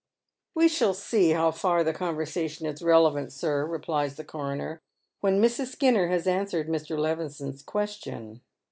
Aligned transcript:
"We 0.55 0.67
shall 0.67 0.95
see 0.95 1.29
how 1.33 1.51
far 1.51 1.83
the 1.83 1.93
conversation 1.93 2.65
is 2.65 2.81
relevant, 2.81 3.31
sir," 3.31 3.67
replies 3.67 4.15
the 4.15 4.23
coroner," 4.23 4.81
when 5.21 5.39
Mrs. 5.39 5.67
Skinner 5.67 6.07
has 6.07 6.25
answered 6.25 6.67
Mr. 6.67 6.97
Levison'a 6.97 7.63
question." 7.67 8.41